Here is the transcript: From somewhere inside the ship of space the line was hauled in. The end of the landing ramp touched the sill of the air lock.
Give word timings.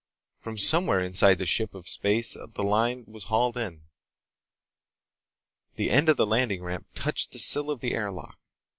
From 0.39 0.57
somewhere 0.57 0.99
inside 0.99 1.35
the 1.37 1.45
ship 1.45 1.75
of 1.75 1.87
space 1.87 2.35
the 2.55 2.63
line 2.63 3.03
was 3.07 3.25
hauled 3.25 3.55
in. 3.55 3.83
The 5.75 5.91
end 5.91 6.09
of 6.09 6.17
the 6.17 6.25
landing 6.25 6.63
ramp 6.63 6.87
touched 6.95 7.33
the 7.33 7.37
sill 7.37 7.69
of 7.69 7.81
the 7.81 7.93
air 7.93 8.09
lock. 8.11 8.39